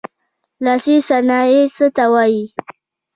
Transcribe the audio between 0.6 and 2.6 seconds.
لاسي صنایع څه ته وايي.